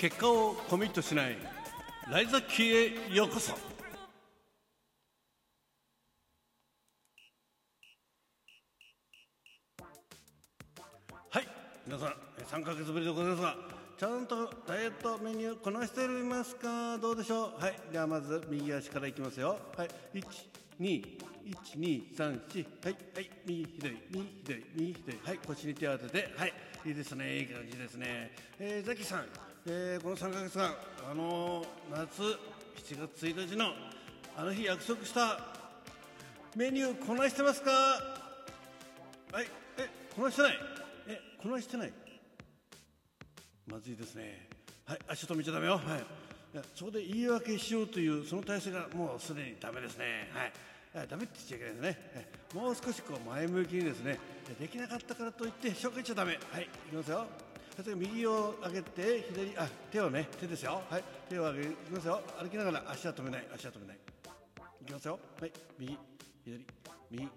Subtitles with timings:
[0.00, 1.36] 結果をコミットしない
[2.10, 3.52] ライザッキーへようこそ。
[3.52, 3.58] は
[11.38, 11.46] い
[11.86, 12.14] 皆さん
[12.62, 13.54] 3ヶ月ぶりでございますが
[13.98, 16.96] ちゃんとダイエットメニューこなしておりますか？
[16.96, 17.60] どうでしょう？
[17.62, 19.58] はいではまず右足からいきますよ。
[19.76, 21.04] はい121234
[21.44, 25.18] はいはい右左右左右左。
[25.28, 26.34] はい腰に手を当てて。
[26.38, 26.54] はい
[26.86, 28.34] いいですねいい感じですね。
[28.58, 29.26] えー、ザキさん、
[29.66, 30.74] えー、この3ヶ月間
[31.10, 33.72] あのー、夏7月1日の
[34.36, 35.38] あの日約束した
[36.56, 37.70] メニューこなしてますか？
[37.70, 39.46] はい
[39.78, 40.58] えこなしてない？
[41.08, 41.92] えこなしてない？
[43.66, 44.48] まずいですね。
[44.86, 45.72] はい足止めちゃダメよ。
[45.72, 45.82] はい。
[46.54, 50.30] いやそこで言い訳しようというその体制がもうすでにダメですね。
[50.94, 51.06] はい。
[51.06, 52.28] ダメって言っちゃいけないですね。
[52.54, 54.18] もう少しこう前向きにですね
[54.58, 56.38] できなかったからといってしょげちゃダメ。
[56.50, 57.26] はいいきますよ。
[57.88, 60.82] 右を上げて左あ手をね手ですよ。
[60.88, 61.04] はい。
[61.28, 62.20] 手を上げいきますよ。
[62.38, 63.46] 歩きながら足は止めない。
[63.54, 63.98] 足は止めない。
[64.82, 65.18] いきますよ。
[65.40, 65.52] はい。
[65.78, 65.98] 右
[66.44, 66.64] 左
[67.10, 67.28] 右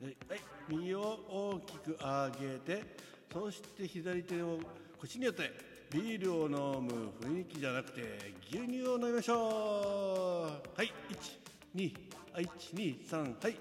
[0.00, 0.16] 左。
[0.28, 0.40] はい。
[0.68, 2.96] 右を大きく上げて
[3.32, 4.58] そして左手を
[5.00, 5.50] 腰によって
[5.90, 10.78] ビールを飲む雰囲気じゃなくて牛乳を飲みましょう。
[10.78, 10.92] はい。
[11.74, 11.94] 12
[12.34, 13.56] 123はい。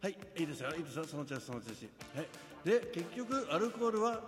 [0.00, 0.18] はい。
[0.36, 0.70] いいですよ。
[0.76, 1.04] いいですよ。
[1.04, 1.88] その調子その調子。
[2.16, 2.28] はい。
[2.64, 4.20] で結局アルコールは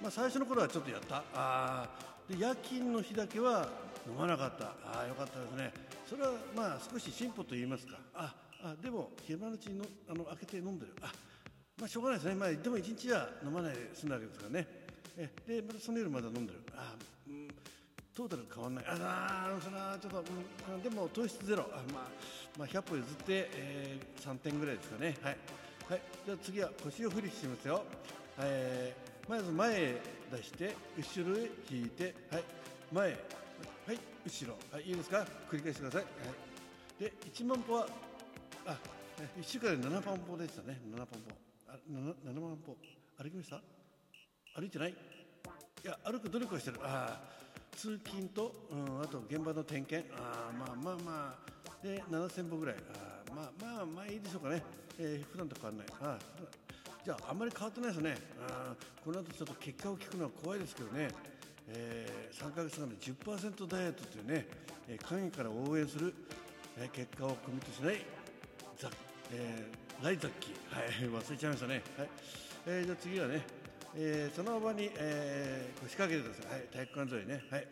[0.00, 1.22] まあ最初の頃はちょっとやった。
[1.34, 1.88] あ
[2.28, 3.68] で夜勤の日だけは
[4.06, 4.66] 飲まなかった。
[4.84, 5.72] ああよかったですね。
[6.08, 7.98] それはまあ少し進歩と言いますか。
[8.14, 10.94] ああでも昼間のうちにのあの開けて飲んでる。
[11.02, 11.12] あ
[11.78, 12.34] まあしょうがないですね。
[12.34, 14.66] まあでも一日は飲まないで済んだわけですからね。
[15.16, 16.60] えでまたその夜まだ飲んでる。
[16.76, 16.94] あ
[17.26, 17.48] うん
[18.14, 18.84] トータル変わんない。
[18.86, 20.24] ああそれはちょっと、
[20.74, 21.70] うん、でも糖質ゼロ。
[21.72, 25.16] あ、まあ、まあ100歩譲って、えー、3点ぐらいですかね。
[25.22, 25.36] はい、
[25.88, 27.84] はい、じゃ次は腰を振りしますよ、
[28.40, 30.00] えー、まず前へ
[30.32, 32.44] 出して後ろへ引いてはい
[32.92, 33.12] 前は
[33.92, 35.26] い後ろはいいいですか？
[35.50, 36.08] 繰り返してください、は
[37.00, 37.86] い、で1万歩は
[38.66, 38.78] あ
[39.40, 40.80] 1週間で7万歩でしたね。
[40.94, 41.14] 7万歩。
[41.68, 42.76] あ 7, 7万歩。
[43.18, 43.60] 歩きました？
[44.54, 44.90] 歩いてない？
[44.90, 44.94] い
[45.82, 46.78] や歩く努力をしてる。
[46.82, 47.20] あ
[47.72, 50.08] 通勤と、うん、あと現場の点検。
[50.14, 51.48] あまあまあまあ。
[51.82, 52.76] で7000歩ぐらい。
[52.94, 54.62] あまあまあまあいいでしょうかね、
[54.98, 56.16] えー、普段と変わらない。
[56.16, 56.18] あ
[57.04, 58.16] じゃああんまり変わってないですね。
[58.46, 61.08] あこの後ちょっと結果を聞くのは怖いですけどね、
[61.68, 64.46] えー、3か月間で10%ダイエットというね、
[64.88, 66.14] えー、から応援する、
[66.76, 67.96] えー、結果をコミットしない
[68.78, 68.90] ザ、
[69.32, 72.08] えー、ライザッキー、はい、 忘れちゃいましたね、はい。
[72.66, 77.66] えー、じゃあ次はねえー、その場に、えー、腰掛けてください、はい、体育館沿いね、はい、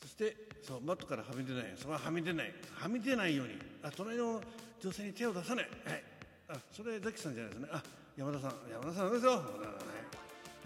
[0.00, 2.52] そしてそうマットからはみ出ないそれははみ出ない。
[2.74, 3.54] はみ出ないように。
[3.82, 4.40] あ隣の
[4.80, 6.04] 女性に手を出さない、はい、
[6.48, 7.68] あそれザキさんじゃないですね。
[7.70, 7.82] あ
[8.16, 9.38] 山田さん山田さんですよ、は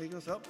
[0.01, 0.41] い、いきますよ。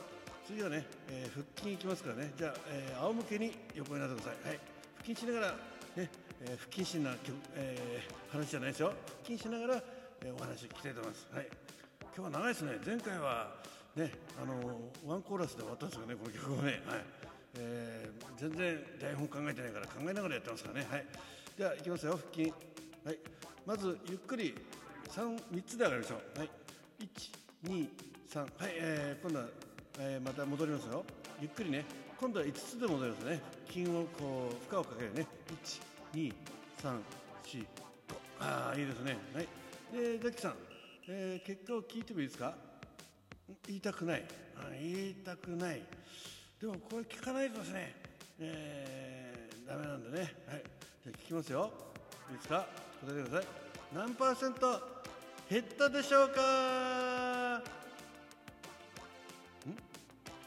[0.47, 2.33] 次はね、えー、腹筋いきますからね。
[2.37, 4.61] じゃあ、えー、仰向けに横になってください、はい、
[4.95, 5.57] 腹筋しながらね、
[5.97, 7.15] えー、腹筋しな、
[7.55, 8.93] えー、話じゃないですよ。
[9.25, 9.83] 腹筋しながら、
[10.25, 11.29] えー、お話聞きたいと思います。
[11.33, 11.49] はい。
[12.03, 12.79] 今日は長いですね。
[12.87, 13.55] 前回は
[13.95, 17.05] ね、あのワンコーラスで終わったんですよね、この曲をね、はい。
[17.59, 21.05] えー、全然台本考えてないから考えながらやってますからね、はい、
[21.57, 22.53] ではいきますよ、腹筋、
[23.05, 23.19] はい、
[23.65, 24.55] まずゆっくり
[25.09, 26.51] 3, 3つで上がりましょう、はい、
[26.99, 27.89] 1、2、
[28.33, 29.47] 3、はい、えー、今度は、
[29.99, 31.05] えー、また戻りますよ、
[31.41, 31.84] ゆっくりね、
[32.19, 35.27] 今度は5つで戻りますね、筋をこう負荷をかけるね、
[36.15, 36.34] 1、2、
[36.83, 37.01] 3、
[37.45, 37.67] 4、5、
[38.41, 39.49] ああ、いいですね、はい、
[39.93, 40.55] で、ザキさん、
[41.09, 42.55] えー、結果を聞いてもいいですか？
[43.69, 44.25] 言いたくない。
[44.81, 45.83] 言いたくない。
[46.61, 47.95] でもこれ聞かないとですね、
[48.41, 50.34] えー、ダメなんでね。
[50.49, 50.63] はい。
[51.05, 51.71] じゃ聞きますよ。
[52.31, 52.67] いいですか？
[53.07, 53.49] 答えてください。
[53.95, 54.96] 何パーセント？
[55.49, 57.59] 減ったでしょうか？
[57.59, 57.62] ん？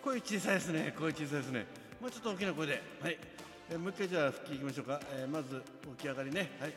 [0.04, 0.94] 声小さいですね。
[0.98, 1.66] 声小さいですね。
[2.02, 2.82] もうちょっと大きな声で。
[3.02, 3.18] はい、
[3.70, 5.64] えー、もう一回じゃあ腹筋いきましょうか、えー、まず
[5.98, 6.52] 起き上がりね。
[6.60, 6.74] はい。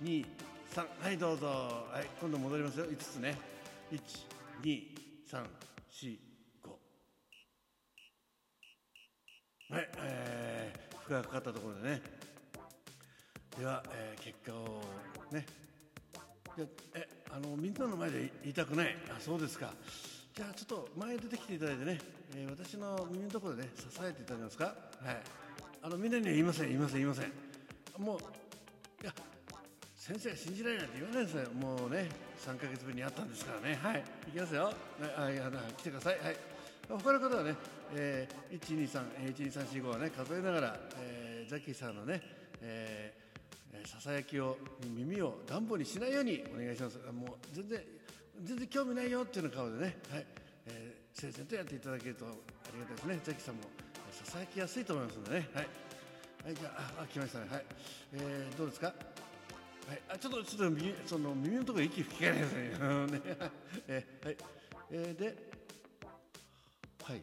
[0.00, 0.24] 123
[1.02, 1.46] はいどうぞ。
[1.46, 2.06] はい。
[2.20, 2.86] 今度戻りますよ。
[2.86, 3.36] 5つね。
[3.90, 4.00] 1
[4.62, 4.96] 2、
[5.28, 5.44] 3、
[5.90, 6.16] 4、
[6.62, 6.70] 5。
[9.74, 12.00] はい、えー、負荷がかかったところでね。
[13.58, 14.80] では、えー、結果を
[15.32, 15.44] ね。
[16.94, 18.96] え、あの、みんなの前で言いたくない。
[19.10, 19.72] あ、そうですか。
[20.34, 21.98] じゃあちょっと前に出てきていただいてね、
[22.36, 24.64] えー、私の耳のところでね、支えていただけますか？
[24.64, 24.74] はい。
[25.82, 27.32] あの、みんなには言いません、言いません、言いません。
[27.98, 28.18] もう、
[29.02, 29.14] いや、
[30.08, 32.08] 先生信じられないって言わないですよもうね
[32.40, 34.72] 3か月ぶりに会ったんですからねはいいきますよは
[35.30, 35.34] い
[35.76, 36.36] 来てくださいはい
[36.88, 37.54] 他の方はね、
[37.94, 42.22] えー、1231234、5はね数えながら、えー、ザキさんのね、
[42.62, 43.07] えー、
[43.88, 46.98] ささやきを耳を暖房にしないようにお願いします。
[47.10, 47.80] もう全然
[48.44, 49.96] 全然興味ないよっていうような顔でね。
[50.12, 50.26] はい、
[50.66, 52.28] えー、整然とやっていただけるとあ
[52.74, 53.20] りがたいですね。
[53.24, 53.62] ザキさんも
[54.12, 55.48] 支さきやすいと思いますのでね。
[55.54, 55.66] はい、
[56.44, 57.46] はい、じゃああ来ましたね。
[57.50, 57.64] はい、
[58.12, 58.86] えー、どうですか？
[58.88, 58.96] はい。
[60.10, 62.60] あちょっとちょっと耳その耳のところ息吹き替えないですね。
[63.08, 63.22] ね
[63.88, 64.36] えー、はい。
[64.90, 65.48] えー、で
[67.04, 67.22] はい。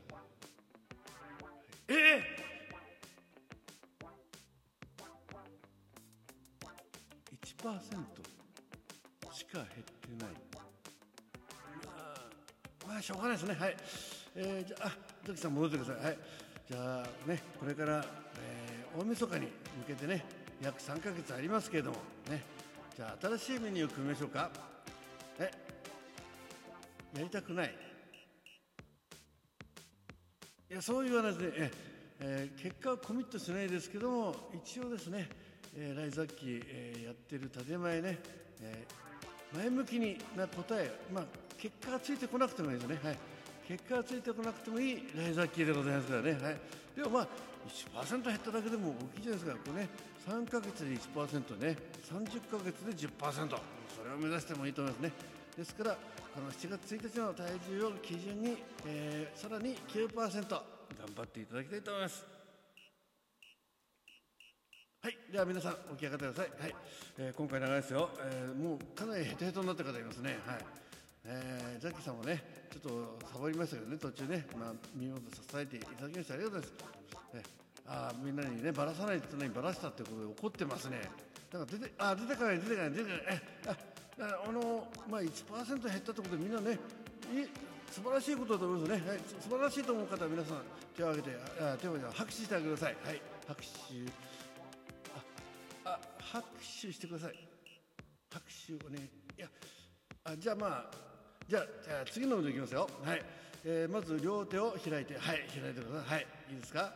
[1.89, 2.34] えー
[7.65, 10.33] 1%しか減ってない。
[10.53, 10.61] ま
[11.87, 13.57] あまあしょうがないですね。
[13.59, 13.77] はい、
[14.35, 14.91] えー、じゃあ
[15.25, 16.05] 土木さん戻ってください。
[16.05, 16.17] はい。
[16.69, 18.05] じゃあねこれから、
[18.37, 19.51] えー、大晦日に向
[19.87, 20.23] けてね
[20.61, 21.97] 約3か月ありますけれども
[22.29, 22.43] ね。
[22.95, 24.51] じゃあ新しいメニューを組みましょうか。
[25.39, 25.51] え
[27.17, 27.75] やりたくない。
[30.69, 31.71] いやそう言わないで、ね、え
[32.19, 35.29] えー、結果はコミットしないですけども一応ですね
[35.77, 38.19] えー、ライザッキー、えー、やってる建前ね、
[38.61, 41.23] えー、前向きにな答え、まあ、
[41.57, 43.17] 結果がついてこなくてもいいですね、はい、
[43.67, 46.57] 結果がついてこなくてもいいライザッキーでございますからね、はい、
[46.95, 47.27] でもまあ
[47.65, 49.89] 1%減っただけでも大きいじゃないですか、これね、
[50.29, 51.77] 3ヶ月で1%ね、
[52.07, 55.11] 30ヶ月で10%、それを目指してもいいと思いますね。
[55.57, 55.97] ですから、
[56.35, 60.61] この7月1日の体重を基準に、えー、さらに9%頑
[61.15, 62.34] 張っていただきたいと思います。
[65.05, 66.49] はい、では皆さん起き上がってください。
[66.59, 66.75] はい、
[67.19, 68.09] えー、今回長いですよ。
[68.25, 70.39] えー、もうかなりヘトヘトになった方いますね。
[70.47, 70.65] はい。
[71.25, 72.41] えー、ザッキーさんもね、
[72.73, 72.81] ちょっ
[73.21, 76.85] とサボりましたけどね、途中ね、まあ、耳元支えていただきましてありがとうございます。
[77.35, 77.43] え
[77.85, 81.01] あみんなにね、ばらさないってのにばらしたってことで怒ってますね。
[81.53, 83.77] だか出て、あ、出てから出てから出てからえ、あ、
[84.49, 86.79] あの、まあ、1%減ったってことでみんなね、
[87.29, 87.45] い
[87.93, 89.07] 素晴らしいことだと思いますね。
[89.07, 90.61] はい、素晴らしいと思う方は皆さん
[90.97, 92.97] 手を挙げて、あ手を挙げて拍手してあげてください。
[93.05, 94.44] はい、拍手。
[96.31, 97.47] 拍手してください。
[98.31, 99.41] 拍手をねい。
[99.41, 99.47] や
[100.23, 100.95] あじゃあまあ
[101.47, 102.89] じゃあじゃあ次の運動いきますよ。
[103.03, 103.21] はい、
[103.63, 106.13] えー、まず両手を開いてはい開いてください。
[106.15, 106.93] はいいいですか？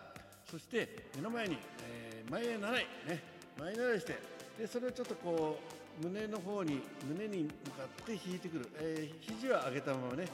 [0.50, 2.88] そして目の前に、えー、前へ習い。
[3.08, 3.24] ね。
[3.60, 4.20] 前習いして。
[4.58, 5.60] でそれをちょっとこ
[6.02, 10.26] う胸の方に胸に向かって引いてくる、えー、肘は上げたままね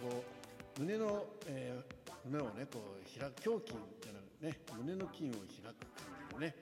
[0.00, 0.24] こ
[0.78, 3.50] う胸の、えー、胸をねこう開く。
[3.50, 5.40] 胸筋じゃなくね胸の筋を開
[5.74, 6.54] く感じでね。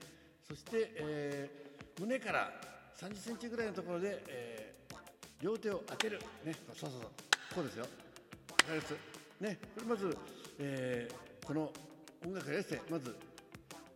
[0.47, 1.66] そして、えー、
[1.99, 2.53] 胸から
[2.99, 4.97] 30センチぐらいのところで、えー、
[5.45, 6.19] 両手を当てる。
[6.45, 7.11] ね、そうそうそう。
[7.55, 7.83] こうですよ。
[7.85, 7.89] わ
[8.67, 8.95] かります？
[9.41, 10.17] ね、これまず、
[10.59, 11.73] えー、この
[12.25, 13.15] 音楽やしてまず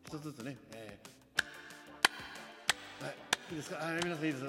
[0.06, 3.14] 一つずつね、えー、はい、
[3.50, 3.79] いいですか？
[3.81, 4.44] あ皆さんいいです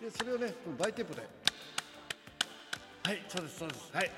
[0.00, 1.22] で、それをね、このバイテンポで。
[3.02, 3.90] はい、そうです、そうです。
[3.94, 4.10] はい。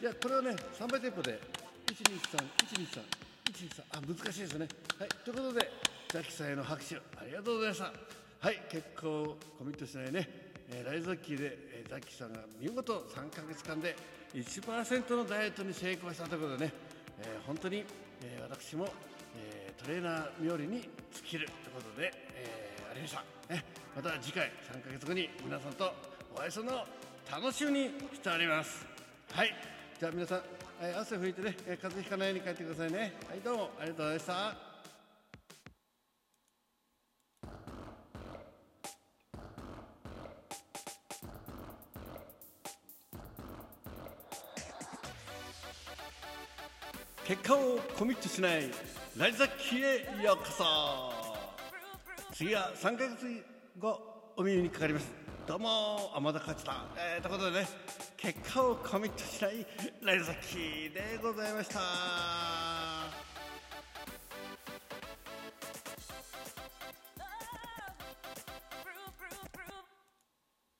[0.00, 1.38] じゃあ、これをね、3倍テンポで、
[1.86, 3.02] 1、2、3、1、2、3、
[3.50, 4.68] 1、2、3、あ、難しいですね。
[4.98, 5.72] はい、ということで、
[6.12, 7.92] ザキさんへの拍手ありがとうございました。
[8.40, 10.28] はい結構コミットしないね、
[10.70, 13.94] えー、ライズッキーで、えー、ザキさんが見事3ヶ月間で
[14.34, 16.72] 1%のダイエットに成功したということでね、
[17.20, 17.84] えー、本当に、
[18.24, 18.88] えー、私も、
[19.36, 23.64] えー、トレーナー冥利に尽きるということで、えー、ありました、ね、
[23.94, 25.92] また次回3ヶ月後に皆さんと
[26.34, 26.86] お会いするのを
[27.30, 27.84] 楽しみに
[28.14, 28.84] しております。
[29.30, 29.54] はい。
[30.00, 30.42] じゃあ皆さん、
[30.80, 33.14] えー、汗拭いてね、えー、風邪ひかないように帰ってくださいね。
[33.28, 34.69] はいどうもありがとうございました。
[47.30, 48.68] 結果をコミットしない
[49.16, 50.64] ライザッキへようこそ。
[52.34, 53.44] 次は3ヶ月
[53.78, 55.12] 後お耳にかかります。
[55.46, 57.68] どうも天田勝太、えー、ということでね
[58.16, 59.64] 結果をコミットしない
[60.02, 62.89] ライザッキでございました。